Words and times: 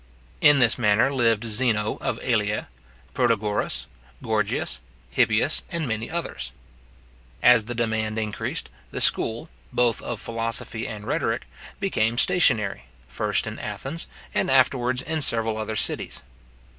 In 0.41 0.57
this 0.57 0.79
manner 0.79 1.13
lived 1.13 1.43
Zeno 1.43 1.97
of 2.01 2.17
Elea, 2.23 2.69
Protagoras, 3.13 3.85
Gorgias, 4.23 4.79
Hippias, 5.11 5.61
and 5.71 5.87
many 5.87 6.09
others. 6.09 6.51
As 7.43 7.65
the 7.65 7.75
demand 7.75 8.17
increased, 8.17 8.69
the 8.89 8.99
school, 8.99 9.47
both 9.71 10.01
of 10.01 10.19
philosophy 10.19 10.87
and 10.87 11.05
rhetoric, 11.05 11.45
became 11.79 12.17
stationary, 12.17 12.85
first 13.07 13.45
in 13.45 13.59
Athens, 13.59 14.07
and 14.33 14.49
afterwards 14.49 15.03
in 15.03 15.21
several 15.21 15.55
other 15.57 15.75
cities. 15.75 16.23